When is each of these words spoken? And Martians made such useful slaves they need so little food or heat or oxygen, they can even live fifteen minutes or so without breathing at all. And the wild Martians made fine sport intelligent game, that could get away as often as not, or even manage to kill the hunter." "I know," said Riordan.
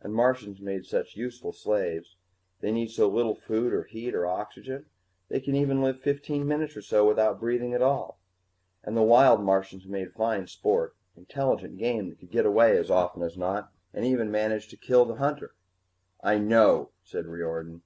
And 0.00 0.12
Martians 0.12 0.60
made 0.60 0.86
such 0.86 1.14
useful 1.14 1.52
slaves 1.52 2.16
they 2.60 2.72
need 2.72 2.88
so 2.90 3.08
little 3.08 3.36
food 3.36 3.72
or 3.72 3.84
heat 3.84 4.12
or 4.12 4.26
oxygen, 4.26 4.86
they 5.28 5.38
can 5.38 5.54
even 5.54 5.82
live 5.82 6.00
fifteen 6.00 6.48
minutes 6.48 6.76
or 6.76 6.82
so 6.82 7.06
without 7.06 7.38
breathing 7.38 7.72
at 7.74 7.80
all. 7.80 8.18
And 8.82 8.96
the 8.96 9.04
wild 9.04 9.40
Martians 9.40 9.86
made 9.86 10.10
fine 10.14 10.48
sport 10.48 10.96
intelligent 11.16 11.78
game, 11.78 12.08
that 12.10 12.18
could 12.18 12.32
get 12.32 12.44
away 12.44 12.76
as 12.76 12.90
often 12.90 13.22
as 13.22 13.36
not, 13.36 13.70
or 13.94 14.02
even 14.02 14.32
manage 14.32 14.66
to 14.70 14.76
kill 14.76 15.04
the 15.04 15.14
hunter." 15.14 15.54
"I 16.24 16.38
know," 16.38 16.90
said 17.04 17.26
Riordan. 17.26 17.82